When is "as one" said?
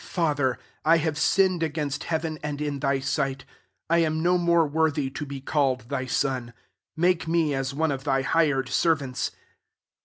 7.53-7.91